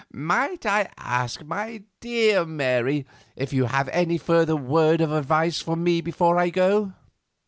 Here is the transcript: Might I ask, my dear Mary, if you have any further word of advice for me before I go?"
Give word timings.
Might 0.13 0.65
I 0.65 0.89
ask, 0.97 1.45
my 1.45 1.83
dear 1.99 2.43
Mary, 2.43 3.05
if 3.35 3.53
you 3.53 3.65
have 3.65 3.87
any 3.89 4.17
further 4.17 4.55
word 4.55 4.99
of 4.99 5.11
advice 5.11 5.61
for 5.61 5.75
me 5.75 6.01
before 6.01 6.39
I 6.39 6.49
go?" 6.49 6.93